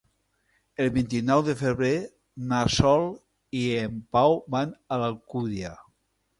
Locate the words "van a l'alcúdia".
4.59-5.79